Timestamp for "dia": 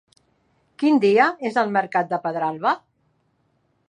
1.03-1.27